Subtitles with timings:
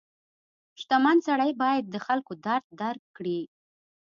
[0.81, 3.39] •شتمن سړی باید د خلکو درد درک کړي.